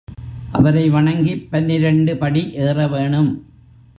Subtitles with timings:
[0.51, 3.45] அவரை வணங்கிப் பன்னிரண்டு படி ஏற வேணும்.